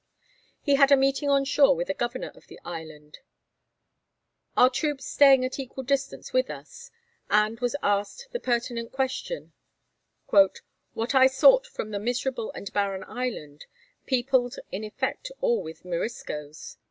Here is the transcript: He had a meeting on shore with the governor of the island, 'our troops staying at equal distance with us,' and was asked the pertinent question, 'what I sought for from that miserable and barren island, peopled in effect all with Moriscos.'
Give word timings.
He 0.63 0.77
had 0.77 0.91
a 0.91 0.97
meeting 0.97 1.29
on 1.29 1.45
shore 1.45 1.75
with 1.75 1.85
the 1.85 1.93
governor 1.93 2.31
of 2.33 2.47
the 2.47 2.59
island, 2.65 3.19
'our 4.57 4.71
troops 4.71 5.05
staying 5.05 5.45
at 5.45 5.59
equal 5.59 5.83
distance 5.83 6.33
with 6.33 6.49
us,' 6.49 6.89
and 7.29 7.59
was 7.59 7.75
asked 7.83 8.29
the 8.31 8.39
pertinent 8.39 8.91
question, 8.91 9.53
'what 10.29 11.13
I 11.13 11.27
sought 11.27 11.67
for 11.67 11.73
from 11.73 11.91
that 11.91 11.99
miserable 11.99 12.51
and 12.53 12.73
barren 12.73 13.03
island, 13.03 13.67
peopled 14.07 14.57
in 14.71 14.83
effect 14.83 15.31
all 15.39 15.61
with 15.61 15.85
Moriscos.' 15.85 16.77